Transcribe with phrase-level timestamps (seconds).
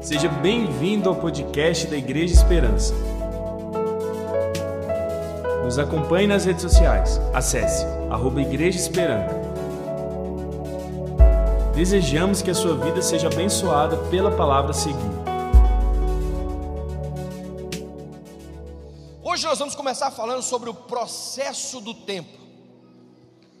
[0.00, 2.94] Seja bem-vindo ao podcast da Igreja Esperança.
[5.64, 7.20] Nos acompanhe nas redes sociais.
[7.34, 9.34] Acesse arroba Igreja Esperança.
[11.74, 15.18] Desejamos que a sua vida seja abençoada pela palavra seguinte.
[19.22, 22.38] Hoje nós vamos começar falando sobre o processo do tempo.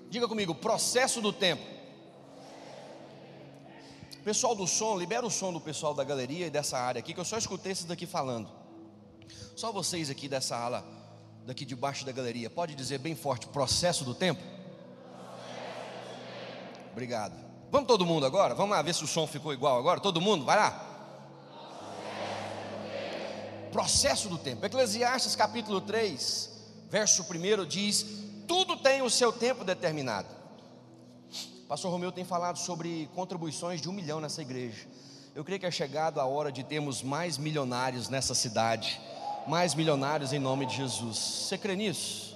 [0.08, 1.77] Diga comigo, processo do tempo.
[4.28, 7.20] Pessoal do som, libera o som do pessoal da galeria e dessa área aqui, que
[7.20, 8.50] eu só escutei esses daqui falando.
[9.56, 10.84] Só vocês aqui dessa ala,
[11.46, 14.42] daqui debaixo da galeria, pode dizer bem forte: processo do tempo?
[16.92, 17.42] Obrigado.
[17.70, 18.54] Vamos todo mundo agora?
[18.54, 19.98] Vamos lá ver se o som ficou igual agora.
[19.98, 20.84] Todo mundo, vai lá.
[23.72, 24.66] Processo do tempo.
[24.66, 26.50] Eclesiastes capítulo 3,
[26.90, 28.04] verso 1 diz:
[28.46, 30.37] Tudo tem o seu tempo determinado.
[31.68, 34.86] Pastor Romeu tem falado sobre contribuições de um milhão nessa igreja.
[35.34, 38.98] Eu creio que é chegado a hora de termos mais milionários nessa cidade,
[39.46, 41.18] mais milionários em nome de Jesus.
[41.18, 42.34] Você crê nisso?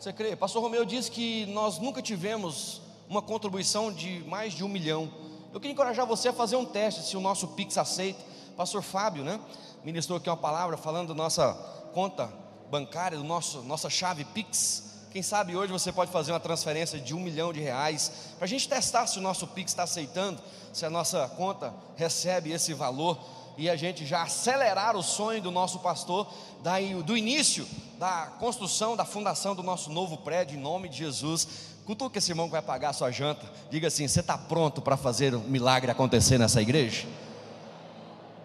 [0.00, 0.34] Você crê?
[0.34, 5.12] Pastor Romeu diz que nós nunca tivemos uma contribuição de mais de um milhão.
[5.52, 8.24] Eu queria encorajar você a fazer um teste se o nosso Pix aceita.
[8.56, 9.38] Pastor Fábio, né?
[9.84, 11.52] Ministrou aqui uma palavra falando da nossa
[11.92, 12.32] conta
[12.70, 14.83] bancária, do nosso nossa chave Pix.
[15.14, 18.48] Quem sabe hoje você pode fazer uma transferência de um milhão de reais para a
[18.48, 23.16] gente testar se o nosso Pix está aceitando, se a nossa conta recebe esse valor
[23.56, 26.26] e a gente já acelerar o sonho do nosso pastor
[26.64, 27.64] daí, do início
[27.96, 31.46] da construção, da fundação do nosso novo prédio, em nome de Jesus.
[31.86, 33.48] Cutuca esse irmão que vai pagar a sua janta.
[33.70, 37.06] Diga assim: você está pronto para fazer um milagre acontecer nessa igreja?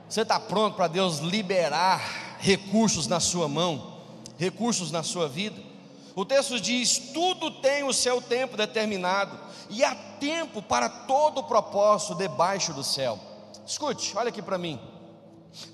[0.07, 3.97] Você está pronto para Deus liberar recursos na sua mão,
[4.37, 5.68] recursos na sua vida?
[6.15, 11.43] O texto diz: tudo tem o seu tempo determinado, e há tempo para todo o
[11.43, 13.19] propósito debaixo do céu.
[13.65, 14.79] Escute, olha aqui para mim.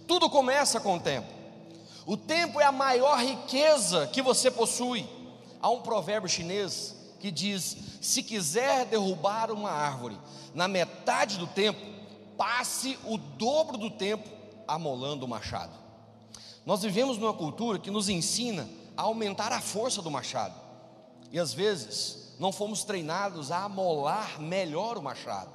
[0.08, 1.28] Tudo começa com o tempo.
[2.06, 5.08] O tempo é a maior riqueza que você possui.
[5.62, 10.18] Há um provérbio chinês que diz: se quiser derrubar uma árvore
[10.54, 11.80] na metade do tempo,
[12.38, 14.30] passe o dobro do tempo
[14.68, 15.74] amolando o machado.
[16.66, 20.60] Nós vivemos numa cultura que nos ensina a aumentar a força do machado.
[21.32, 25.52] E às vezes não fomos treinados a amolar melhor o machado.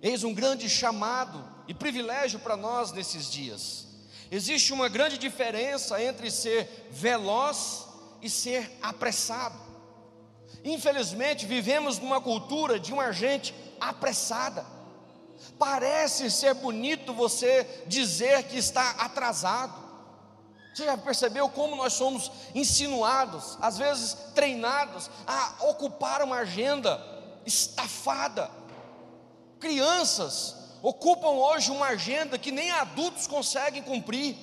[0.00, 3.86] Eis um grande chamado e privilégio para nós nesses dias.
[4.30, 7.86] Existe uma grande diferença entre ser veloz
[8.20, 9.58] e ser apressado.
[10.64, 14.64] Infelizmente, vivemos numa cultura de uma gente apressada.
[15.58, 19.83] Parece ser bonito você dizer que está atrasado.
[20.74, 27.00] Você já percebeu como nós somos insinuados, às vezes treinados, a ocupar uma agenda
[27.46, 28.50] estafada?
[29.60, 34.36] Crianças ocupam hoje uma agenda que nem adultos conseguem cumprir.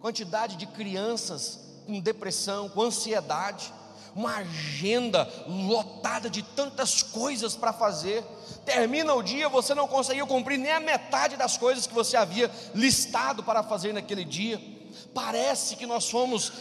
[0.00, 3.72] Quantidade de crianças com depressão, com ansiedade,
[4.16, 8.24] uma agenda lotada de tantas coisas para fazer.
[8.64, 12.50] Termina o dia, você não conseguiu cumprir nem a metade das coisas que você havia
[12.74, 14.76] listado para fazer naquele dia
[15.14, 16.52] Parece que nós fomos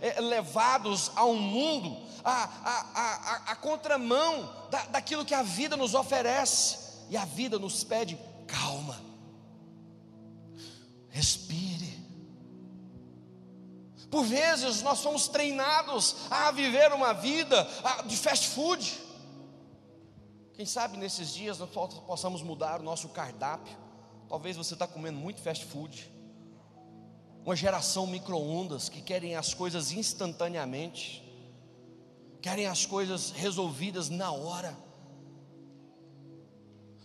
[0.00, 5.42] é, é, levados a um mundo, a, a, a, a contramão da, daquilo que a
[5.42, 8.98] vida nos oferece, e a vida nos pede calma,
[11.10, 11.92] respire.
[14.10, 17.68] Por vezes nós somos treinados a viver uma vida
[18.06, 18.98] de fast food.
[20.54, 23.76] Quem sabe nesses dias nós possamos mudar o nosso cardápio.
[24.28, 26.10] Talvez você está comendo muito fast food
[27.44, 31.22] uma geração micro-ondas que querem as coisas instantaneamente,
[32.40, 34.76] querem as coisas resolvidas na hora.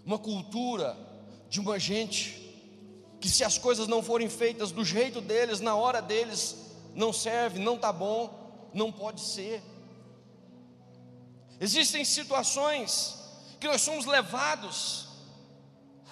[0.05, 0.95] Uma cultura
[1.49, 2.43] de uma gente
[3.19, 6.55] que se as coisas não forem feitas do jeito deles, na hora deles,
[6.93, 9.63] não serve, não está bom, não pode ser.
[11.59, 13.17] Existem situações
[13.59, 15.07] que nós somos levados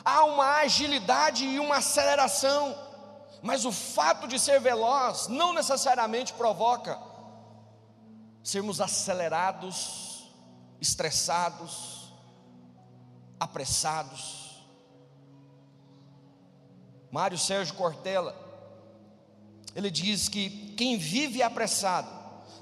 [0.03, 2.84] a uma agilidade e uma aceleração
[3.45, 6.99] mas o fato de ser veloz não necessariamente provoca
[8.43, 10.33] sermos acelerados,
[10.81, 12.11] estressados,
[13.39, 14.65] apressados.
[17.11, 18.35] Mário Sérgio Cortella,
[19.75, 22.09] ele diz que quem vive apressado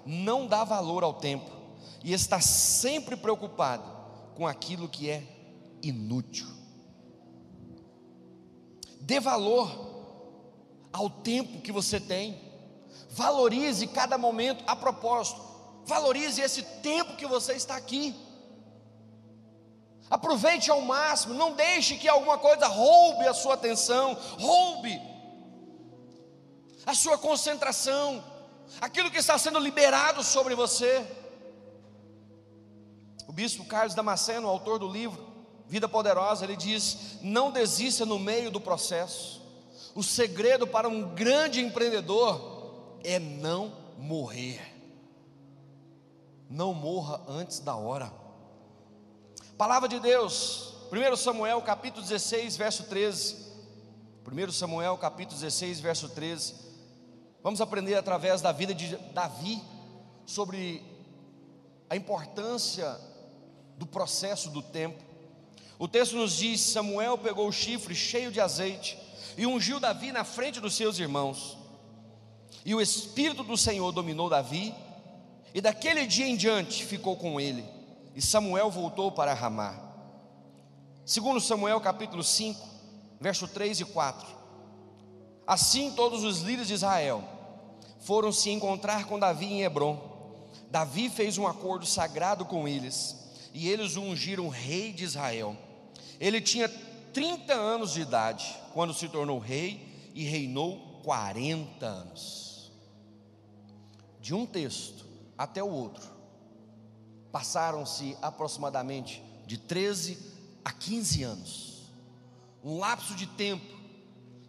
[0.05, 1.49] não dá valor ao tempo
[2.03, 3.89] e está sempre preocupado
[4.35, 5.23] com aquilo que é
[5.81, 6.47] inútil.
[8.99, 9.92] Dê valor
[10.93, 12.39] ao tempo que você tem.
[13.09, 15.41] Valorize cada momento a propósito.
[15.85, 18.15] Valorize esse tempo que você está aqui.
[20.09, 25.01] Aproveite ao máximo, não deixe que alguma coisa roube a sua atenção, roube
[26.85, 28.23] a sua concentração,
[28.79, 31.05] aquilo que está sendo liberado sobre você.
[33.27, 35.33] O bispo Carlos Damasceno, autor do livro
[35.67, 39.42] Vida Poderosa, ele diz: não desista no meio do processo.
[39.95, 44.59] O segredo para um grande empreendedor é não morrer.
[46.49, 48.11] Não morra antes da hora.
[49.55, 53.53] Palavra de Deus, 1 Samuel capítulo 16, verso 13.
[54.25, 56.55] 1 Samuel capítulo 16, verso 13.
[57.43, 59.61] Vamos aprender através da vida de Davi
[60.25, 60.81] sobre
[61.87, 62.99] a importância
[63.77, 65.03] do processo do tempo.
[65.77, 69.02] O texto nos diz: Samuel pegou o chifre cheio de azeite
[69.37, 71.57] e ungiu Davi na frente dos seus irmãos.
[72.65, 74.73] E o Espírito do Senhor dominou Davi,
[75.53, 77.65] e daquele dia em diante ficou com ele.
[78.15, 79.79] E Samuel voltou para Ramá.
[81.05, 82.59] Segundo Samuel capítulo 5,
[83.19, 84.27] verso 3 e 4.
[85.45, 87.23] Assim todos os líderes de Israel
[87.99, 89.99] foram se encontrar com Davi em Hebron.
[90.69, 93.15] Davi fez um acordo sagrado com eles,
[93.53, 95.55] e eles o ungiram rei de Israel.
[96.19, 96.69] Ele tinha
[97.13, 102.71] 30 anos de idade quando se tornou rei e reinou 40 anos.
[104.19, 105.05] De um texto
[105.37, 106.03] até o outro,
[107.31, 110.17] passaram-se aproximadamente de 13
[110.63, 111.91] a 15 anos.
[112.63, 113.73] Um lapso de tempo,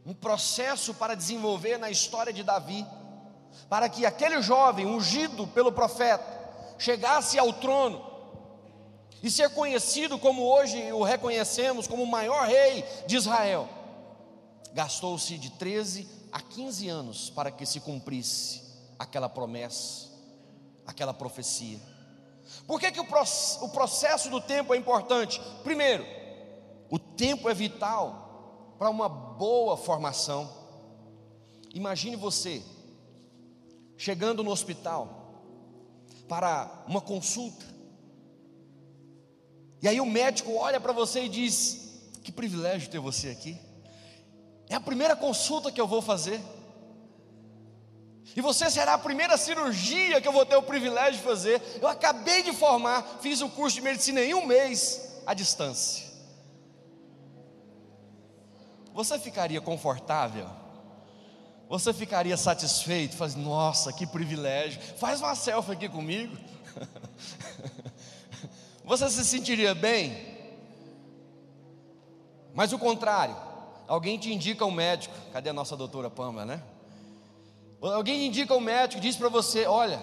[0.07, 2.87] um processo para desenvolver na história de Davi
[3.69, 6.25] para que aquele jovem ungido pelo profeta
[6.79, 8.05] chegasse ao trono
[9.23, 13.69] e ser conhecido como hoje o reconhecemos como o maior rei de Israel.
[14.75, 18.61] Gastou-se de 13 a 15 anos para que se cumprisse
[18.99, 20.11] aquela promessa,
[20.85, 21.79] aquela profecia.
[22.67, 23.07] Por que, que o,
[23.63, 25.41] o processo do tempo é importante?
[25.63, 26.05] Primeiro,
[26.91, 30.53] o tempo é vital para uma boa formação.
[31.73, 32.63] Imagine você
[33.97, 35.43] chegando no hospital
[36.29, 37.65] para uma consulta.
[39.81, 43.59] E aí o médico olha para você e diz: Que privilégio ter você aqui.
[44.69, 46.41] É a primeira consulta que eu vou fazer.
[48.37, 51.63] E você será a primeira cirurgia que eu vou ter o privilégio de fazer.
[51.81, 56.05] Eu acabei de formar, fiz o um curso de medicina em um mês à distância.
[58.93, 60.49] Você ficaria confortável?
[61.69, 63.17] Você ficaria satisfeito?
[63.17, 64.81] Faz, nossa, que privilégio.
[64.97, 66.37] Faz uma selfie aqui comigo.
[68.85, 70.35] Você se sentiria bem?
[72.55, 73.37] Mas o contrário,
[73.87, 75.15] alguém te indica um médico.
[75.33, 76.63] Cadê a nossa doutora Pamba, né?
[77.81, 80.01] Alguém indica um médico, diz para você: olha,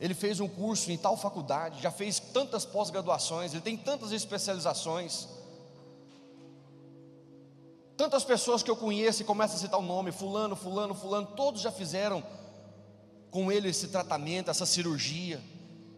[0.00, 5.28] ele fez um curso em tal faculdade, já fez tantas pós-graduações, ele tem tantas especializações.
[7.96, 11.60] Tantas pessoas que eu conheço e começam a citar o nome, fulano, fulano, fulano, todos
[11.60, 12.22] já fizeram
[13.30, 15.42] com ele esse tratamento, essa cirurgia.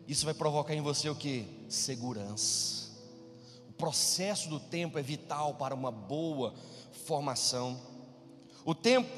[0.08, 1.46] Isso vai provocar em você o que?
[1.69, 2.80] Segurança.
[3.81, 6.55] Processo do tempo é vital para uma boa
[7.06, 7.81] formação.
[8.62, 9.09] O tempo,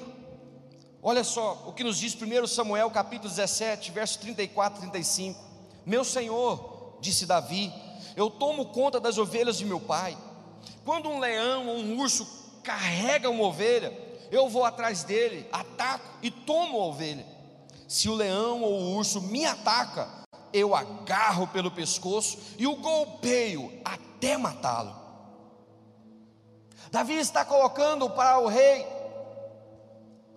[1.03, 5.41] olha só o que nos diz 1 Samuel capítulo 17, verso 34 e 35.
[5.85, 7.73] Meu Senhor, disse Davi,
[8.14, 10.17] eu tomo conta das ovelhas de meu pai.
[10.85, 12.25] Quando um leão ou um urso
[12.62, 13.92] carrega uma ovelha,
[14.31, 17.26] eu vou atrás dele, ataco e tomo a ovelha.
[17.88, 20.22] Se o leão ou o urso me ataca,
[20.52, 25.02] eu agarro pelo pescoço e o golpeio até matá-lo.
[26.90, 28.87] Davi está colocando para o rei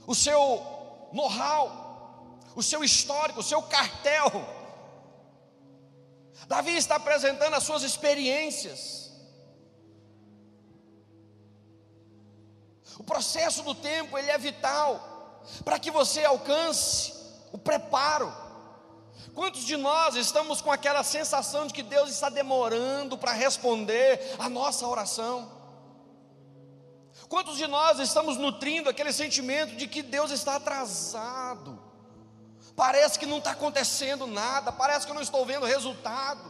[0.08, 0.64] o seu
[1.12, 4.32] know-how, o seu histórico, o seu cartel.
[6.48, 9.12] Davi está apresentando as suas experiências.
[12.98, 17.14] O processo do tempo, ele é vital para que você alcance
[17.52, 18.45] o preparo.
[19.36, 24.48] Quantos de nós estamos com aquela sensação de que Deus está demorando para responder a
[24.48, 25.52] nossa oração?
[27.28, 31.78] Quantos de nós estamos nutrindo aquele sentimento de que Deus está atrasado?
[32.78, 36.50] Parece que não está acontecendo nada, parece que eu não estou vendo resultado.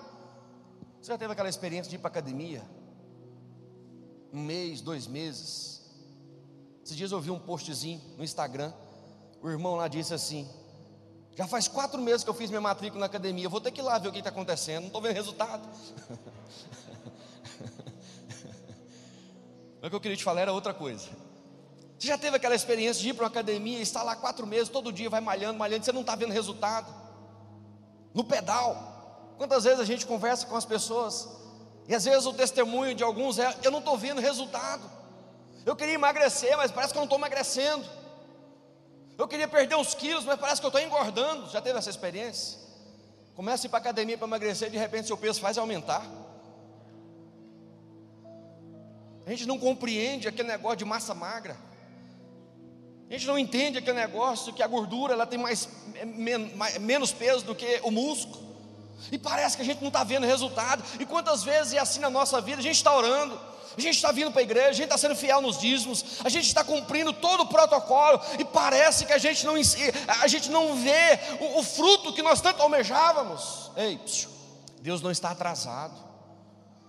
[1.02, 2.64] Você já teve aquela experiência de ir para a academia?
[4.32, 5.82] Um mês, dois meses,
[6.84, 8.72] esses dias eu vi um postzinho no Instagram.
[9.42, 10.48] O irmão lá disse assim:
[11.36, 13.50] Já faz quatro meses que eu fiz minha matrícula na academia.
[13.50, 14.82] vou ter que ir lá ver o que está acontecendo.
[14.82, 15.68] Não estou vendo resultado.
[19.86, 21.08] O que eu queria te falar era outra coisa.
[22.00, 24.92] Você já teve aquela experiência de ir para uma academia, estar lá quatro meses, todo
[24.92, 26.92] dia vai malhando, malhando, você não está vendo resultado?
[28.12, 29.36] No pedal.
[29.38, 31.30] Quantas vezes a gente conversa com as pessoas
[31.88, 34.90] E às vezes o testemunho de alguns é: eu não estou vendo resultado.
[35.64, 37.86] Eu queria emagrecer, mas parece que eu não estou emagrecendo.
[39.18, 41.50] Eu queria perder uns quilos, mas parece que eu estou engordando.
[41.50, 42.60] Já teve essa experiência?
[43.36, 46.06] Começa a ir para a academia para emagrecer, de repente seu peso faz aumentar.
[49.26, 51.58] A gente não compreende aquele negócio de massa magra.
[53.10, 55.70] A gente não entende aquele negócio que a gordura ela tem mais,
[56.56, 58.46] mais menos peso do que o músculo.
[59.12, 60.84] E parece que a gente não está vendo resultado.
[61.00, 62.60] E quantas vezes é assim na nossa vida?
[62.60, 63.40] A gente está orando,
[63.78, 66.30] a gente está vindo para a igreja, a gente está sendo fiel nos dízimos, a
[66.30, 69.56] gente está cumprindo todo o protocolo, e parece que a gente não,
[70.22, 73.72] a gente não vê o, o fruto que nós tanto almejávamos.
[73.76, 74.00] Ei,
[74.82, 76.06] Deus não está atrasado.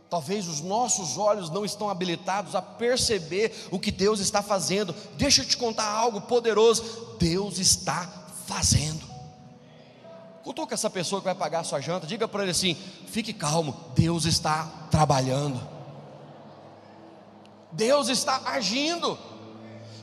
[0.08, 4.94] Talvez os nossos olhos não estão habilitados a perceber o que Deus está fazendo.
[5.16, 7.16] Deixa eu te contar algo poderoso.
[7.18, 8.08] Deus está
[8.46, 9.04] fazendo.
[10.44, 12.76] Cutuca essa pessoa que vai pagar a sua janta, diga para ele assim:
[13.08, 15.60] fique calmo, Deus está trabalhando.
[17.76, 19.16] Deus está agindo.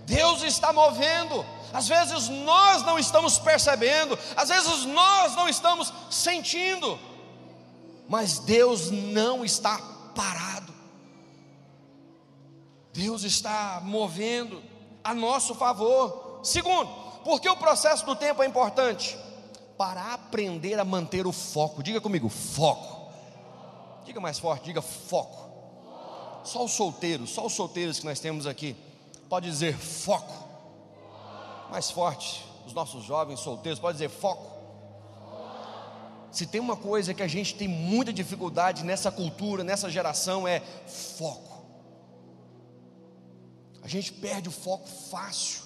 [0.06, 1.44] Deus está movendo.
[1.74, 7.00] Às vezes nós não estamos percebendo, às vezes nós não estamos sentindo,
[8.08, 9.80] mas Deus não está
[10.16, 10.72] parado.
[12.94, 14.62] Deus está movendo
[15.04, 16.42] a nosso favor.
[16.44, 16.88] Segundo,
[17.24, 19.18] porque o processo do tempo é importante?
[19.76, 21.82] Para aprender a manter o foco.
[21.82, 23.12] Diga comigo, foco.
[24.06, 25.43] Diga mais forte, diga foco.
[26.44, 28.76] Só os solteiros, só os solteiros que nós temos aqui,
[29.30, 30.50] pode dizer foco.
[31.70, 34.54] Mais forte, os nossos jovens solteiros, pode dizer foco.
[36.32, 40.60] Se tem uma coisa que a gente tem muita dificuldade nessa cultura, nessa geração, é
[40.60, 41.64] foco.
[43.84, 45.62] A gente perde o foco fácil.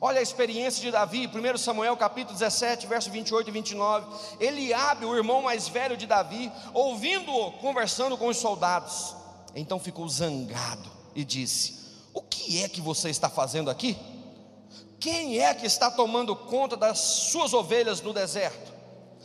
[0.00, 4.06] Olha a experiência de Davi, 1 Samuel capítulo 17, verso 28 e 29.
[4.40, 9.16] Eliabe, o irmão mais velho de Davi, ouvindo-o conversando com os soldados,
[9.54, 11.78] então ficou zangado e disse:
[12.12, 13.96] O que é que você está fazendo aqui?
[15.00, 18.74] Quem é que está tomando conta das suas ovelhas no deserto?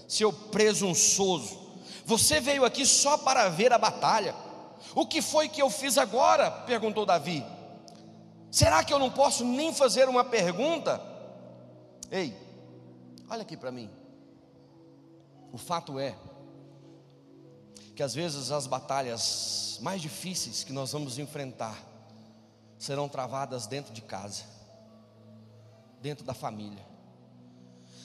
[0.09, 1.59] seu presunçoso.
[2.03, 4.35] Você veio aqui só para ver a batalha.
[4.95, 6.49] O que foi que eu fiz agora?
[6.49, 7.45] perguntou Davi.
[8.49, 10.99] Será que eu não posso nem fazer uma pergunta?
[12.09, 12.35] Ei,
[13.29, 13.87] olha aqui para mim.
[15.53, 16.15] O fato é
[17.99, 21.77] que às vezes as batalhas mais difíceis que nós vamos enfrentar
[22.77, 24.45] serão travadas dentro de casa,
[26.01, 26.81] dentro da família.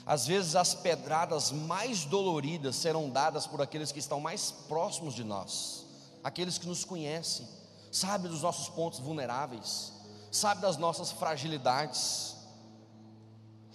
[0.05, 5.23] Às vezes as pedradas mais doloridas serão dadas por aqueles que estão mais próximos de
[5.23, 5.87] nós,
[6.25, 7.47] aqueles que nos conhecem,
[7.93, 9.93] sabe dos nossos pontos vulneráveis,
[10.29, 12.35] sabe das nossas fragilidades.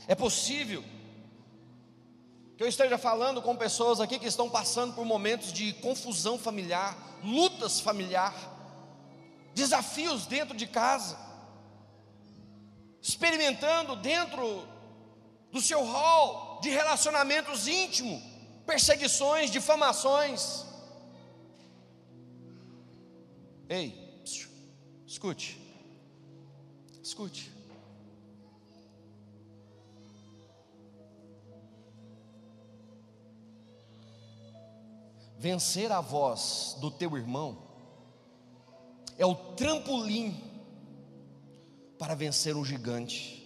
[0.05, 0.83] É possível
[2.59, 6.93] que eu esteja falando com pessoas aqui que estão passando por momentos de confusão familiar,
[7.23, 8.35] lutas familiar,
[9.55, 11.17] desafios dentro de casa,
[13.01, 14.67] experimentando dentro
[15.53, 18.21] do seu rol de relacionamentos íntimos,
[18.65, 20.65] perseguições, difamações.
[23.69, 24.21] Ei,
[25.07, 25.57] escute,
[27.01, 27.58] escute.
[35.39, 37.57] Vencer a voz do teu irmão
[39.17, 40.37] é o trampolim
[41.97, 43.39] para vencer um gigante.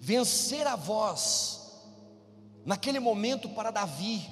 [0.00, 1.70] Vencer a voz,
[2.64, 4.26] naquele momento para Davi,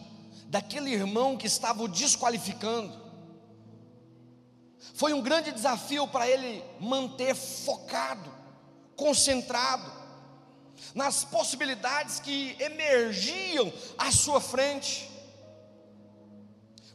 [0.47, 2.99] daquele irmão que estava o desqualificando,
[4.95, 8.33] foi um grande desafio para ele manter focado,
[8.97, 10.04] concentrado,
[10.95, 15.11] nas possibilidades que emergiam à sua frente.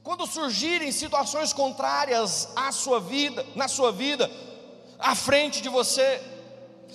[0.03, 4.29] Quando surgirem situações contrárias à sua vida, na sua vida,
[4.97, 6.21] à frente de você,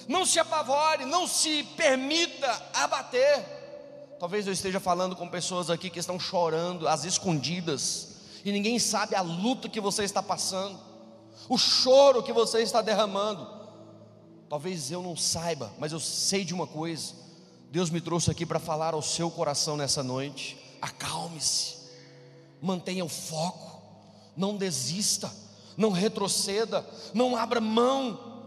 [0.08, 3.54] não se apavore, não se permita abater.
[4.18, 8.14] Talvez eu esteja falando com pessoas aqui que estão chorando às escondidas,
[8.44, 10.78] e ninguém sabe a luta que você está passando,
[11.48, 13.63] o choro que você está derramando.
[14.54, 17.12] Talvez eu não saiba, mas eu sei de uma coisa:
[17.72, 20.56] Deus me trouxe aqui para falar ao seu coração nessa noite.
[20.80, 21.74] Acalme-se,
[22.62, 23.82] mantenha o foco,
[24.36, 25.28] não desista,
[25.76, 28.44] não retroceda, não abra mão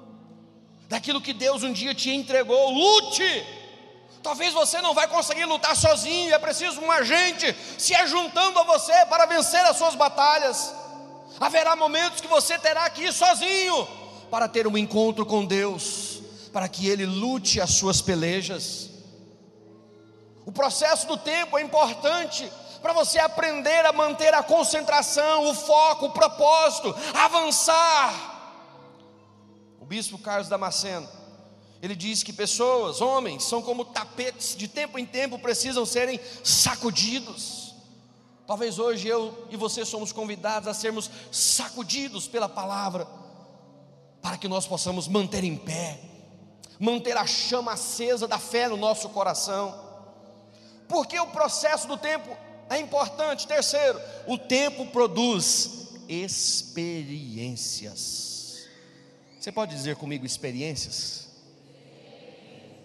[0.88, 2.70] daquilo que Deus um dia te entregou.
[2.72, 3.46] Lute.
[4.24, 8.94] Talvez você não vai conseguir lutar sozinho, é preciso um agente se ajuntando a você
[9.08, 10.74] para vencer as suas batalhas.
[11.38, 16.68] Haverá momentos que você terá que ir sozinho para ter um encontro com Deus, para
[16.68, 18.90] que Ele lute as suas pelejas.
[20.46, 22.50] O processo do tempo é importante
[22.82, 28.36] para você aprender a manter a concentração, o foco, o propósito, avançar.
[29.80, 31.08] O bispo Carlos Damasceno,
[31.82, 37.76] ele diz que pessoas, homens, são como tapetes, de tempo em tempo precisam serem sacudidos.
[38.48, 43.06] Talvez hoje eu e você somos convidados a sermos sacudidos pela palavra,
[44.28, 45.98] para que nós possamos manter em pé,
[46.78, 49.74] manter a chama acesa da fé no nosso coração.
[50.86, 52.36] Porque o processo do tempo
[52.70, 53.48] é importante.
[53.48, 58.68] Terceiro, o tempo produz experiências.
[59.40, 61.30] Você pode dizer comigo experiências?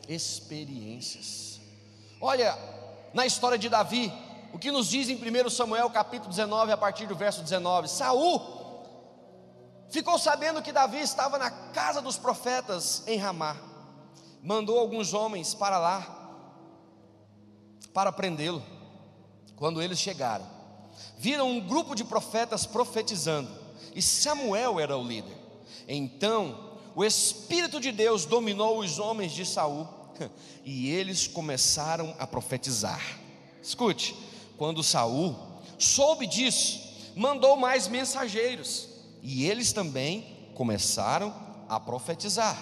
[0.09, 1.61] Experiências.
[2.21, 2.57] Olha,
[3.13, 4.13] na história de Davi,
[4.53, 8.63] o que nos diz em 1 Samuel capítulo 19, a partir do verso 19: Saul
[9.93, 13.57] ficou sabendo que Davi estava na casa dos profetas em Ramá,
[14.43, 16.19] mandou alguns homens para lá
[17.93, 18.63] para prendê-lo.
[19.55, 20.47] Quando eles chegaram,
[21.19, 23.51] viram um grupo de profetas profetizando,
[23.95, 25.37] e Samuel era o líder.
[25.87, 29.87] Então, o espírito de Deus dominou os homens de Saul,
[30.65, 33.21] e eles começaram a profetizar.
[33.63, 34.17] Escute,
[34.57, 35.37] quando Saul
[35.79, 36.81] soube disso,
[37.15, 38.89] mandou mais mensageiros,
[39.23, 41.33] e eles também começaram
[41.69, 42.57] a profetizar.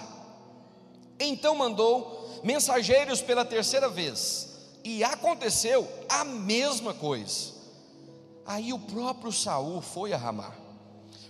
[1.19, 4.49] Então mandou mensageiros pela terceira vez,
[4.83, 7.51] e aconteceu a mesma coisa.
[8.45, 10.51] Aí o próprio Saul foi a Ramá.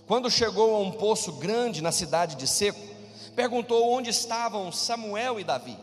[0.06, 2.80] Quando chegou a um poço grande na cidade de Seco,
[3.36, 5.76] perguntou onde estavam Samuel e Davi.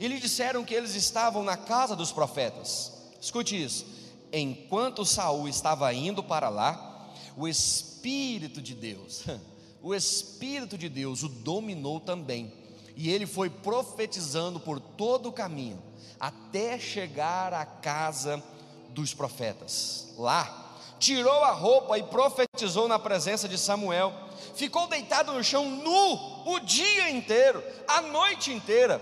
[0.00, 2.92] E lhe disseram que eles estavam na casa dos profetas.
[3.20, 3.86] Escute isso.
[4.32, 6.95] Enquanto Saul estava indo para lá,
[7.36, 9.24] o espírito de Deus,
[9.82, 12.52] o espírito de Deus o dominou também.
[12.96, 15.82] E ele foi profetizando por todo o caminho
[16.18, 18.42] até chegar à casa
[18.88, 20.14] dos profetas.
[20.16, 24.12] Lá, tirou a roupa e profetizou na presença de Samuel.
[24.54, 28.98] Ficou deitado no chão nu o dia inteiro, a noite inteira.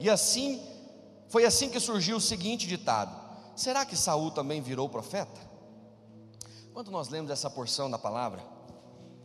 [0.00, 0.60] E assim,
[1.28, 3.16] foi assim que surgiu o seguinte ditado:
[3.54, 5.40] Será que Saul também virou profeta?
[6.76, 8.44] Quando nós lemos essa porção da palavra,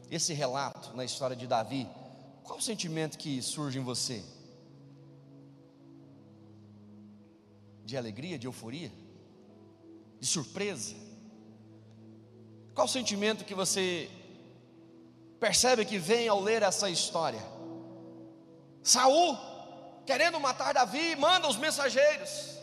[0.10, 1.86] esse relato na história de Davi,
[2.46, 4.24] qual o sentimento que surge em você?
[7.84, 8.90] de alegria, de euforia,
[10.18, 10.96] de surpresa?
[12.74, 14.10] Qual o sentimento que você
[15.38, 17.46] percebe que vem ao ler essa história?
[18.82, 19.38] Saul,
[20.06, 22.58] querendo matar Davi, manda os mensageiros,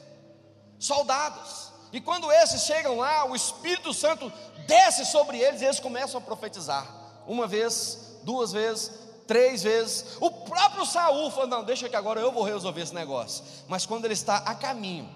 [0.79, 4.31] soldados, e quando esses chegam lá, o Espírito Santo
[4.67, 6.87] desce sobre eles e eles começam a profetizar.
[7.27, 8.91] Uma vez, duas vezes,
[9.27, 10.17] três vezes.
[10.21, 13.45] O próprio Saul falou: Não, deixa que agora eu vou resolver esse negócio.
[13.69, 15.09] Mas quando ele está a caminho,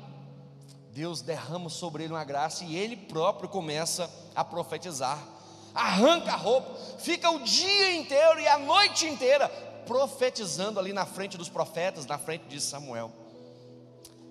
[0.93, 5.19] Deus derrama sobre ele uma graça e ele próprio começa a profetizar.
[5.75, 9.49] Arranca a roupa, fica o dia inteiro e a noite inteira
[9.87, 13.11] profetizando ali na frente dos profetas, na frente de Samuel.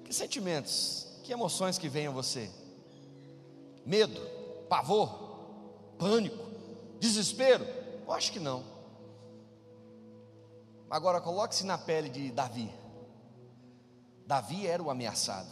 [0.05, 2.51] Que sentimentos, que emoções que vêm a você?
[3.85, 4.19] Medo,
[4.67, 6.43] pavor, pânico,
[6.99, 7.65] desespero?
[8.05, 8.61] Eu acho que não.
[10.89, 12.69] Agora coloque-se na pele de Davi.
[14.27, 15.47] Davi era o ameaçado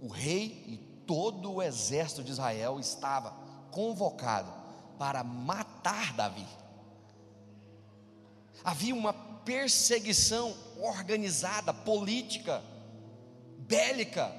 [0.00, 3.34] o rei e todo o exército de Israel estava
[3.72, 4.52] convocado
[4.96, 6.46] para matar Davi.
[8.62, 12.62] Havia uma perseguição organizada, política,
[13.68, 14.34] bélica,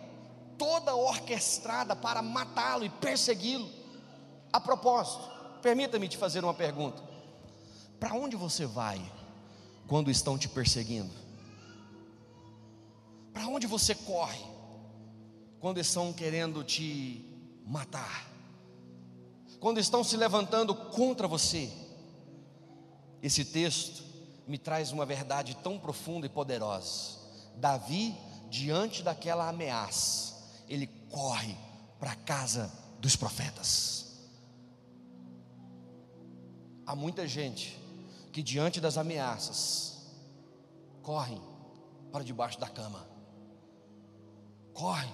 [0.58, 3.70] toda orquestrada para matá-lo e persegui-lo.
[4.52, 5.24] A propósito,
[5.62, 7.02] permita-me te fazer uma pergunta:
[8.00, 9.00] para onde você vai
[9.88, 11.14] quando estão te perseguindo?
[13.32, 14.60] Para onde você corre?
[15.60, 17.26] quando estão querendo te
[17.66, 18.28] matar,
[19.60, 21.70] quando estão se levantando contra você.
[23.22, 24.02] Esse texto
[24.48, 27.20] me traz uma verdade tão profunda e poderosa.
[27.58, 28.16] Davi,
[28.50, 30.36] diante daquela ameaça,
[30.68, 31.56] ele corre
[32.00, 34.30] para a casa dos profetas.
[36.86, 37.80] Há muita gente
[38.32, 40.08] que, diante das ameaças,
[41.04, 41.42] correm
[42.12, 43.08] para debaixo da cama,
[44.74, 45.14] correm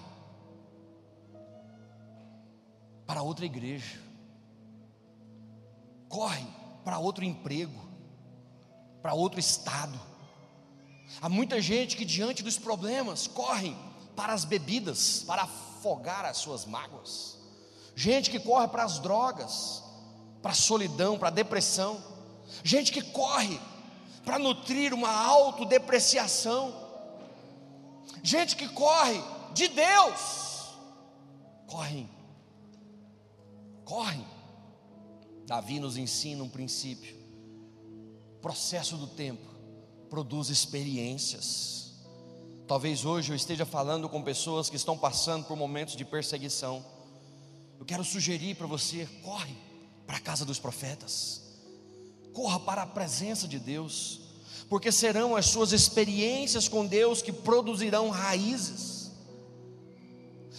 [3.05, 3.99] para outra igreja,
[6.07, 6.45] corre
[6.83, 7.85] para outro emprego,
[9.01, 9.99] para outro estado.
[11.21, 13.75] Há muita gente que, diante dos problemas, corre
[14.15, 17.37] para as bebidas, para afogar as suas mágoas.
[17.95, 19.83] Gente que corre para as drogas,
[20.41, 22.03] para a solidão, para a depressão.
[22.63, 23.59] Gente que corre
[24.23, 26.73] para nutrir uma autodepreciação.
[28.23, 29.21] Gente que corre
[29.53, 30.73] de Deus,
[31.67, 32.09] correm
[33.85, 34.25] Corre.
[35.45, 37.15] Davi nos ensina um princípio.
[38.41, 39.54] Processo do tempo
[40.09, 41.91] produz experiências.
[42.67, 46.83] Talvez hoje eu esteja falando com pessoas que estão passando por momentos de perseguição.
[47.79, 49.55] Eu quero sugerir para você: corre
[50.07, 51.41] para a casa dos profetas,
[52.33, 54.21] corra para a presença de Deus,
[54.69, 59.11] porque serão as suas experiências com Deus que produzirão raízes,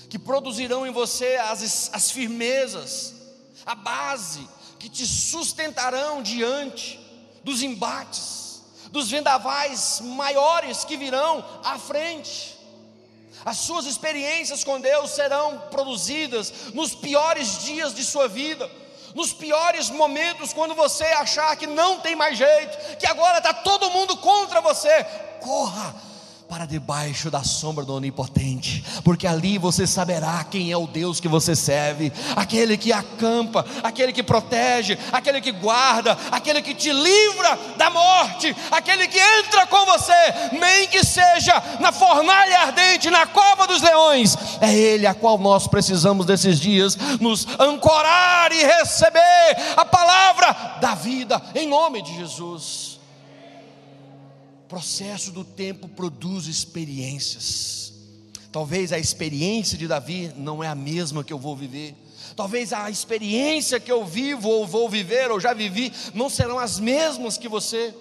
[0.09, 3.15] que produzirão em você as, as firmezas,
[3.65, 4.47] a base,
[4.79, 7.01] que te sustentarão diante
[7.43, 8.46] dos embates,
[8.97, 12.57] dos vendavais maiores que virão à frente.
[13.45, 18.69] As suas experiências com Deus serão produzidas nos piores dias de sua vida
[19.15, 23.91] nos piores momentos, quando você achar que não tem mais jeito, que agora está todo
[23.91, 25.05] mundo contra você,
[25.41, 25.95] corra
[26.49, 31.29] para debaixo da sombra do Onipotente, porque ali você saberá quem é o Deus que
[31.29, 37.59] você serve, aquele que acampa, aquele que protege, aquele que guarda, aquele que te livra
[37.77, 40.13] da morte, aquele que entra com você,
[40.53, 45.67] nem que seja na fornalha ardente, na cova dos leões, é Ele a qual nós
[45.67, 52.96] precisamos desses dias nos ancorar e receber a palavra da vida, em nome de Jesus
[54.69, 57.93] processo do tempo produz experiências.
[58.51, 61.95] Talvez a experiência de Davi não é a mesma que eu vou viver.
[62.35, 66.79] Talvez a experiência que eu vivo ou vou viver ou já vivi não serão as
[66.79, 67.95] mesmas que você.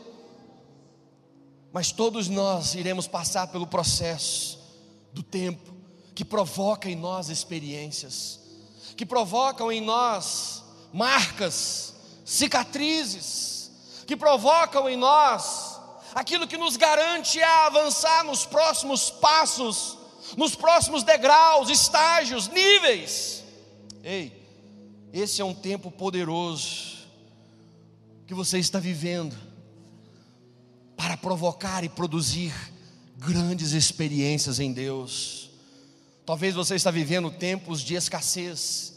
[1.72, 4.60] Mas todos nós iremos passar pelo processo
[5.14, 5.74] do tempo
[6.14, 8.40] que provoca em nós experiências,
[8.96, 13.72] que provocam em nós marcas, cicatrizes,
[14.08, 15.65] que provocam em nós
[16.16, 19.98] aquilo que nos garante a avançar nos próximos passos,
[20.38, 23.44] nos próximos degraus, estágios, níveis.
[24.02, 24.32] Ei,
[25.12, 26.96] esse é um tempo poderoso
[28.26, 29.36] que você está vivendo
[30.96, 32.54] para provocar e produzir
[33.18, 35.50] grandes experiências em Deus.
[36.26, 38.94] Talvez você está vivendo tempos de escassez.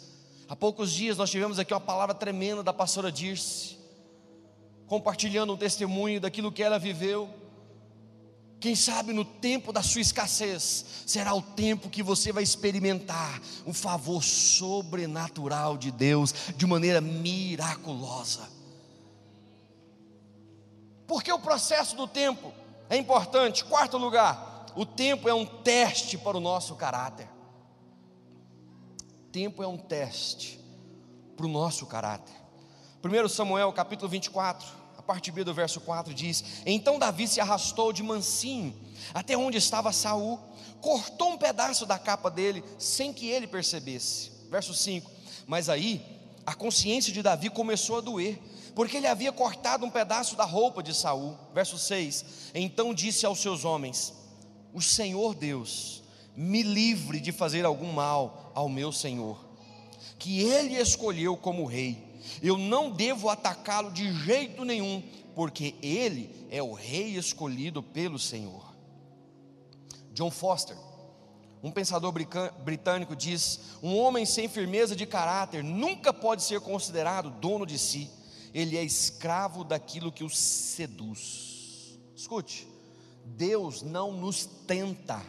[0.49, 3.78] Há poucos dias nós tivemos aqui uma palavra tremenda da pastora Dirce
[4.88, 7.29] compartilhando um testemunho daquilo que ela viveu.
[8.59, 13.72] Quem sabe no tempo da sua escassez será o tempo que você vai experimentar um
[13.72, 18.48] favor sobrenatural de Deus de maneira miraculosa.
[21.07, 22.53] Porque o processo do tempo
[22.90, 23.64] é importante.
[23.64, 27.29] Quarto lugar, o tempo é um teste para o nosso caráter.
[29.31, 30.59] Tempo é um teste
[31.37, 32.35] para o nosso caráter.
[33.05, 34.66] 1 Samuel capítulo 24,
[35.09, 38.75] parte B do verso 4 diz: Então Davi se arrastou de mansinho
[39.14, 40.38] até onde estava Saul,
[40.83, 44.31] cortou um pedaço da capa dele sem que ele percebesse.
[44.51, 45.11] Verso 5:
[45.47, 46.05] Mas aí
[46.44, 48.38] a consciência de Davi começou a doer,
[48.75, 51.38] porque ele havia cortado um pedaço da roupa de Saul.
[51.55, 54.12] Verso 6: Então disse aos seus homens:
[54.75, 56.03] O Senhor Deus
[56.37, 59.42] me livre de fazer algum mal ao meu Senhor,
[60.18, 62.08] que ele escolheu como rei
[62.43, 65.03] eu não devo atacá-lo de jeito nenhum,
[65.35, 68.75] porque ele é o rei escolhido pelo Senhor.
[70.13, 70.77] John Foster,
[71.63, 72.13] um pensador
[72.65, 78.11] britânico, diz: Um homem sem firmeza de caráter nunca pode ser considerado dono de si,
[78.53, 81.99] ele é escravo daquilo que o seduz.
[82.17, 82.67] Escute,
[83.25, 85.23] Deus não nos tenta,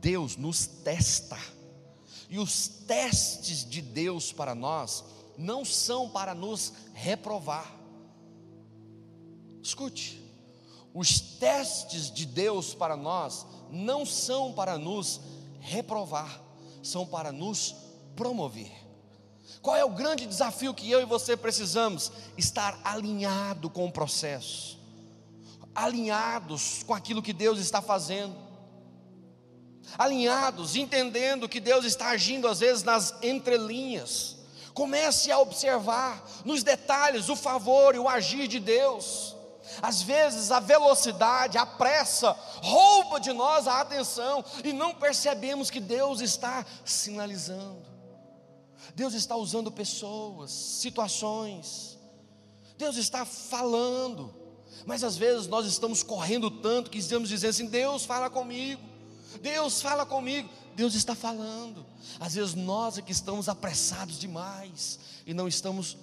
[0.00, 1.38] Deus nos testa,
[2.28, 5.04] e os testes de Deus para nós
[5.40, 7.74] não são para nos reprovar.
[9.62, 10.22] Escute,
[10.92, 15.20] os testes de Deus para nós não são para nos
[15.58, 16.40] reprovar,
[16.82, 17.74] são para nos
[18.14, 18.70] promover.
[19.62, 22.12] Qual é o grande desafio que eu e você precisamos?
[22.36, 24.78] Estar alinhado com o processo,
[25.74, 28.36] alinhados com aquilo que Deus está fazendo,
[29.96, 34.39] alinhados, entendendo que Deus está agindo às vezes nas entrelinhas
[34.74, 39.36] Comece a observar nos detalhes o favor e o agir de Deus.
[39.80, 45.80] Às vezes a velocidade, a pressa rouba de nós a atenção e não percebemos que
[45.80, 47.88] Deus está sinalizando.
[48.94, 51.98] Deus está usando pessoas, situações.
[52.76, 54.34] Deus está falando.
[54.86, 58.89] Mas às vezes nós estamos correndo tanto que estamos dizendo assim: Deus fala comigo.
[59.42, 60.48] Deus fala comigo.
[60.74, 61.84] Deus está falando.
[62.18, 65.96] Às vezes nós é que estamos apressados demais e não estamos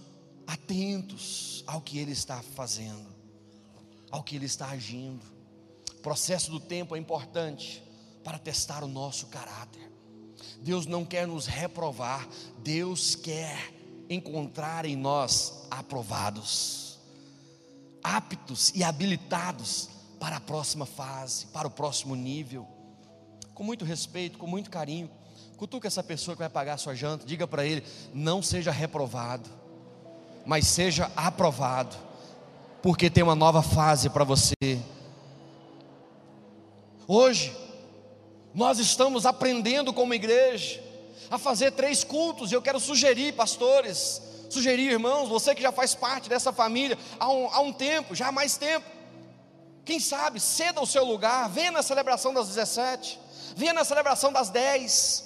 [0.45, 3.07] atentos ao que Ele está fazendo,
[4.09, 5.25] ao que Ele está agindo.
[5.93, 7.83] O processo do tempo é importante
[8.23, 9.91] para testar o nosso caráter.
[10.61, 12.27] Deus não quer nos reprovar,
[12.59, 13.73] Deus quer
[14.09, 16.99] encontrar em nós aprovados,
[18.03, 22.76] aptos e habilitados para a próxima fase, para o próximo nível.
[23.57, 25.09] Com muito respeito, com muito carinho,
[25.57, 29.49] cutuca essa pessoa que vai pagar a sua janta, diga para ele: não seja reprovado,
[30.45, 31.97] mas seja aprovado,
[32.83, 34.53] porque tem uma nova fase para você.
[37.07, 37.51] Hoje,
[38.53, 40.79] nós estamos aprendendo como igreja
[41.27, 45.95] a fazer três cultos, e eu quero sugerir, pastores, sugerir, irmãos, você que já faz
[45.95, 48.85] parte dessa família há um, há um tempo, já há mais tempo,
[49.83, 54.49] quem sabe, ceda o seu lugar, venha na celebração das 17, venha na celebração das
[54.49, 55.23] 10,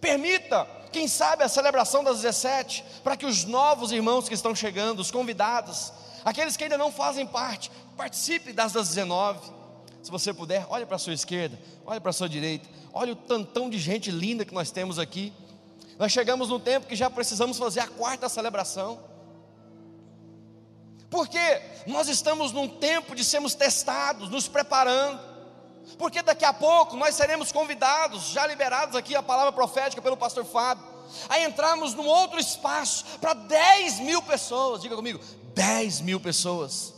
[0.00, 5.00] permita, quem sabe, a celebração das 17, para que os novos irmãos que estão chegando,
[5.00, 5.92] os convidados,
[6.24, 9.60] aqueles que ainda não fazem parte, participe das das 19.
[10.02, 13.16] Se você puder, olhe para a sua esquerda, olhe para a sua direita, olhe o
[13.16, 15.32] tantão de gente linda que nós temos aqui.
[15.98, 18.98] Nós chegamos no tempo que já precisamos fazer a quarta celebração.
[21.10, 25.29] Porque nós estamos num tempo de sermos testados, nos preparando.
[25.98, 30.44] Porque daqui a pouco nós seremos convidados, já liberados aqui a palavra profética pelo pastor
[30.44, 30.84] Fábio,
[31.28, 34.82] a entrarmos num outro espaço para 10 mil pessoas.
[34.82, 35.20] Diga comigo,
[35.54, 36.94] 10 mil pessoas.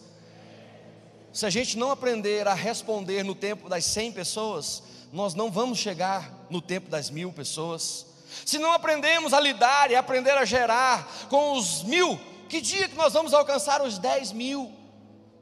[1.33, 5.79] Se a gente não aprender a responder no tempo das 100 pessoas, nós não vamos
[5.79, 8.07] chegar no tempo das mil pessoas.
[8.45, 12.97] Se não aprendemos a lidar e aprender a gerar com os mil, que dia que
[12.97, 14.73] nós vamos alcançar os 10 mil?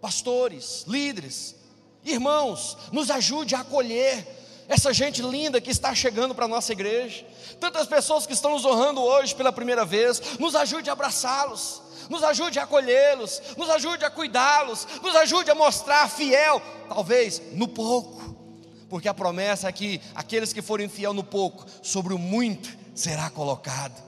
[0.00, 1.56] Pastores, líderes,
[2.04, 4.26] irmãos, nos ajude a acolher
[4.68, 7.26] essa gente linda que está chegando para a nossa igreja,
[7.58, 12.24] tantas pessoas que estão nos honrando hoje pela primeira vez, nos ajude a abraçá-los nos
[12.24, 18.36] ajude a acolhê-los, nos ajude a cuidá-los, nos ajude a mostrar fiel, talvez no pouco,
[18.88, 23.30] porque a promessa é que aqueles que forem fiel no pouco, sobre o muito será
[23.30, 24.02] colocado.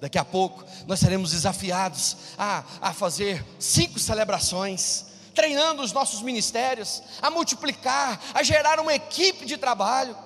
[0.00, 7.02] Daqui a pouco nós seremos desafiados a, a fazer cinco celebrações, treinando os nossos ministérios,
[7.20, 10.16] a multiplicar, a gerar uma equipe de trabalho.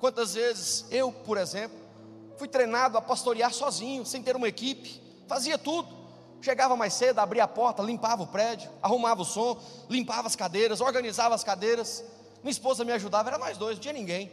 [0.00, 1.76] Quantas vezes eu, por exemplo,
[2.36, 5.94] fui treinado a pastorear sozinho, sem ter uma equipe, fazia tudo.
[6.40, 10.80] Chegava mais cedo, abria a porta, limpava o prédio, arrumava o som, limpava as cadeiras,
[10.80, 12.04] organizava as cadeiras.
[12.42, 14.30] Minha esposa me ajudava, era nós dois, não tinha ninguém.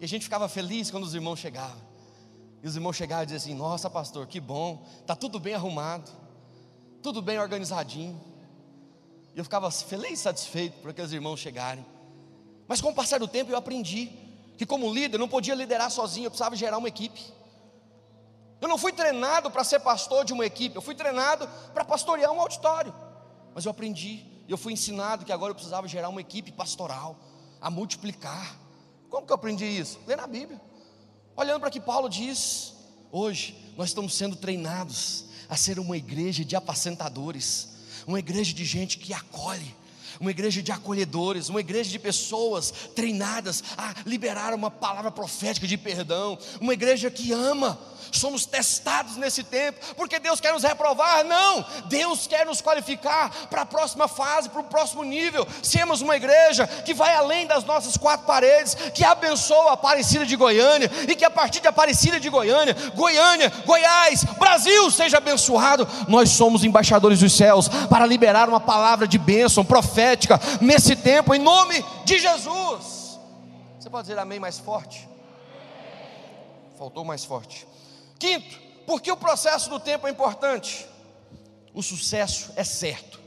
[0.00, 1.80] E a gente ficava feliz quando os irmãos chegavam.
[2.62, 6.10] E os irmãos chegavam e diziam assim: Nossa, pastor, que bom, está tudo bem arrumado,
[7.02, 8.20] tudo bem organizadinho.
[9.38, 11.86] Eu ficava feliz e satisfeito por aqueles irmãos chegarem.
[12.66, 14.10] Mas com o passar do tempo eu aprendi
[14.56, 17.24] que, como líder, não podia liderar sozinho, eu precisava gerar uma equipe.
[18.60, 22.32] Eu não fui treinado para ser pastor de uma equipe, eu fui treinado para pastorear
[22.32, 22.92] um auditório.
[23.54, 27.16] Mas eu aprendi, eu fui ensinado que agora eu precisava gerar uma equipe pastoral,
[27.60, 28.58] a multiplicar.
[29.08, 30.00] Como que eu aprendi isso?
[30.04, 30.60] Lê na Bíblia.
[31.36, 32.74] Olhando para que Paulo diz,
[33.12, 37.67] hoje nós estamos sendo treinados a ser uma igreja de apacentadores,
[38.08, 39.74] uma igreja de gente que acolhe,
[40.20, 45.76] uma igreja de acolhedores, uma igreja de pessoas treinadas a liberar uma palavra profética de
[45.76, 47.78] perdão, uma igreja que ama,
[48.12, 51.24] somos testados nesse tempo, porque Deus quer nos reprovar?
[51.24, 55.46] Não, Deus quer nos qualificar para a próxima fase, para o próximo nível.
[55.62, 60.36] Sermos uma igreja que vai além das nossas quatro paredes, que abençoa a Aparecida de
[60.36, 65.86] Goiânia e que a partir de Aparecida de Goiânia, Goiânia, Goiás, Brasil seja abençoado.
[66.08, 69.64] Nós somos embaixadores dos céus para liberar uma palavra de bênção
[70.08, 73.18] profética nesse tempo, em nome de Jesus.
[73.78, 75.08] Você pode dizer amém mais forte?
[76.78, 77.66] Faltou mais forte.
[78.18, 80.86] Quinto, porque o processo do tempo é importante?
[81.74, 83.20] O sucesso é certo.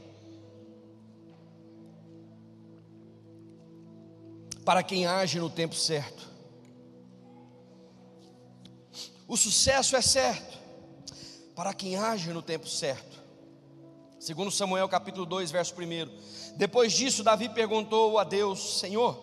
[4.64, 6.30] Para quem age no tempo certo.
[9.26, 10.60] O sucesso é certo
[11.54, 13.22] para quem age no tempo certo.
[14.18, 16.31] Segundo Samuel capítulo 2, verso 1.
[16.56, 19.18] Depois disso, Davi perguntou a Deus: Senhor,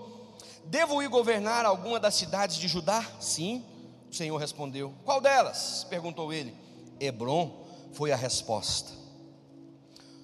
[0.65, 3.05] devo ir governar alguma das cidades de Judá?
[3.19, 3.63] Sim.
[4.09, 5.85] O Senhor respondeu: Qual delas?
[5.89, 6.53] perguntou ele.
[6.99, 8.91] Hebron foi a resposta.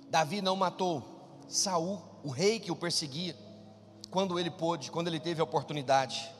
[0.09, 1.03] Davi não matou
[1.47, 3.35] Saul, o rei que o perseguia,
[4.09, 6.31] quando ele pôde, quando ele teve a oportunidade.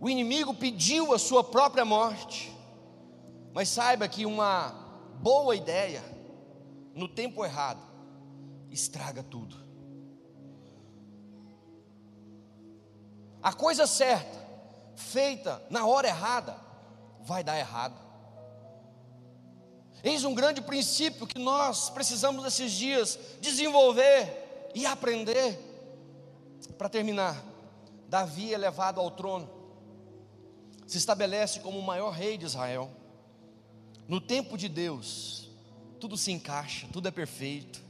[0.00, 2.52] O inimigo pediu a sua própria morte.
[3.54, 4.68] Mas saiba que uma
[5.20, 6.04] boa ideia,
[6.94, 7.80] no tempo errado,
[8.70, 9.56] estraga tudo.
[13.42, 14.46] A coisa certa
[14.96, 16.56] feita na hora errada,
[17.20, 17.94] vai dar errado.
[20.02, 25.58] Eis um grande princípio que nós precisamos esses dias desenvolver e aprender.
[26.78, 27.42] Para terminar,
[28.08, 29.48] Davi é levado ao trono,
[30.86, 32.90] se estabelece como o maior rei de Israel.
[34.06, 35.50] No tempo de Deus,
[35.98, 37.82] tudo se encaixa, tudo é perfeito.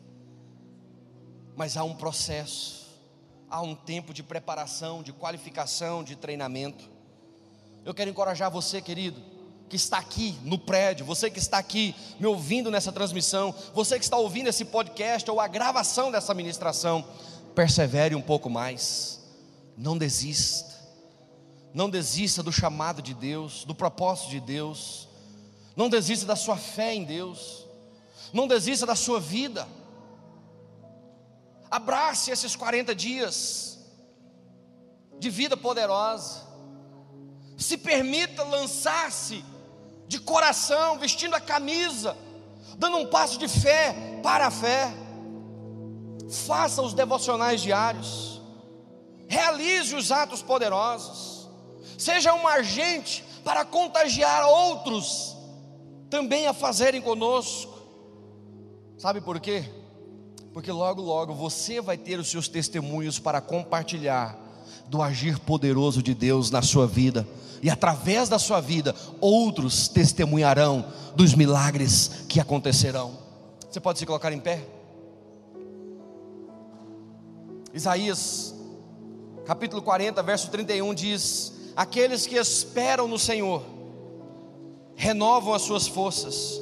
[1.56, 2.86] Mas há um processo,
[3.50, 6.88] há um tempo de preparação, de qualificação, de treinamento.
[7.84, 9.20] Eu quero encorajar você, querido,
[9.68, 14.04] que está aqui no prédio, você que está aqui me ouvindo nessa transmissão, você que
[14.04, 17.04] está ouvindo esse podcast ou a gravação dessa ministração,
[17.54, 19.20] persevere um pouco mais,
[19.76, 20.74] não desista,
[21.72, 25.08] não desista do chamado de Deus, do propósito de Deus,
[25.74, 27.66] não desista da sua fé em Deus,
[28.32, 29.66] não desista da sua vida,
[31.70, 33.78] abrace esses 40 dias
[35.18, 36.42] de vida poderosa,
[37.56, 39.44] se permita lançar-se
[40.06, 42.16] de coração, vestindo a camisa,
[42.76, 44.92] dando um passo de fé para a fé.
[46.46, 48.42] Faça os devocionais diários,
[49.28, 51.48] realize os atos poderosos,
[51.96, 55.36] seja um agente para contagiar outros
[56.10, 57.74] também a fazerem conosco.
[58.98, 59.64] Sabe por quê?
[60.56, 64.34] Porque logo, logo você vai ter os seus testemunhos para compartilhar
[64.88, 67.28] do agir poderoso de Deus na sua vida
[67.62, 73.18] e através da sua vida, outros testemunharão dos milagres que acontecerão.
[73.70, 74.66] Você pode se colocar em pé?
[77.74, 78.54] Isaías,
[79.44, 83.62] capítulo 40, verso 31 diz: Aqueles que esperam no Senhor
[84.94, 86.58] renovam as suas forças,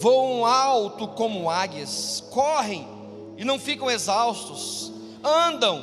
[0.00, 2.97] voam alto como águias, correm
[3.38, 5.80] e não ficam exaustos, andam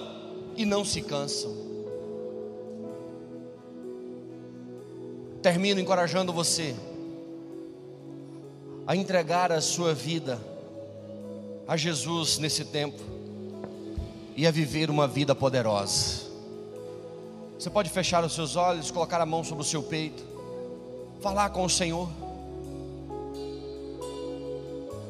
[0.57, 1.55] e não se cansam.
[5.41, 6.75] Termino encorajando você
[8.85, 10.37] a entregar a sua vida
[11.65, 13.01] a Jesus nesse tempo
[14.35, 16.25] e a viver uma vida poderosa.
[17.57, 20.23] Você pode fechar os seus olhos, colocar a mão sobre o seu peito,
[21.21, 22.09] falar com o Senhor.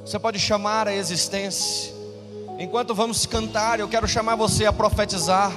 [0.06, 1.95] Você pode chamar a existência.
[2.58, 5.52] Enquanto vamos cantar, eu quero chamar você a profetizar,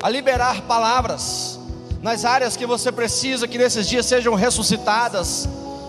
[0.00, 1.58] a liberar palavras
[2.00, 5.48] nas áreas que você precisa que nesses dias sejam ressuscitadas,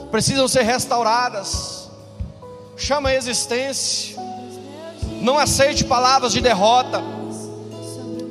[0.09, 1.87] precisam ser restauradas.
[2.75, 4.17] Chama a existência.
[5.21, 7.03] Não aceite palavras de derrota.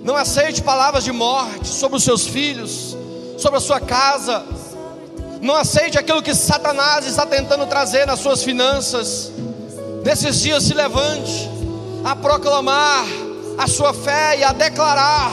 [0.02, 2.96] Não aceite palavras de morte sobre os seus filhos,
[3.38, 4.44] sobre a sua casa.
[5.40, 9.30] Não aceite aquilo que Satanás está tentando trazer nas suas finanças.
[10.04, 11.57] Nesses dias se levante
[12.04, 13.04] a proclamar
[13.56, 15.32] a sua fé e a declarar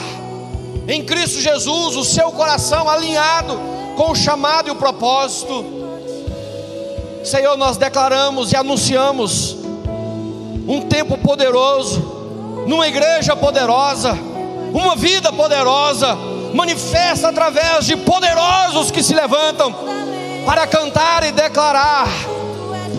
[0.88, 3.58] em Cristo Jesus, o seu coração alinhado
[3.96, 5.64] com o chamado e o propósito.
[7.24, 9.56] Senhor, nós declaramos e anunciamos
[10.68, 12.00] um tempo poderoso,
[12.68, 14.12] numa igreja poderosa,
[14.72, 16.16] uma vida poderosa,
[16.54, 19.74] manifesta através de poderosos que se levantam
[20.44, 22.06] para cantar e declarar,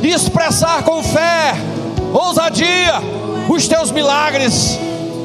[0.04, 1.54] e expressar com fé,
[2.14, 3.02] ousadia,
[3.50, 4.78] os teus milagres,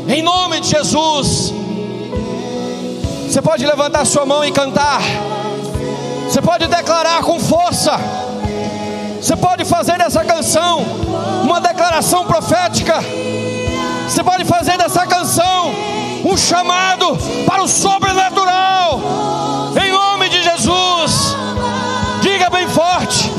[0.09, 1.53] em nome de Jesus.
[3.27, 5.01] Você pode levantar sua mão e cantar.
[6.29, 7.93] Você pode declarar com força.
[9.21, 10.81] Você pode fazer dessa canção
[11.43, 13.03] uma declaração profética.
[14.09, 15.73] Você pode fazer dessa canção
[16.25, 19.01] um chamado para o sobrenatural.
[19.83, 21.37] Em nome de Jesus.
[22.21, 23.31] Diga bem forte.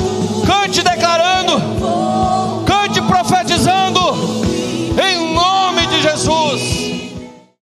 [0.46, 0.82] Cante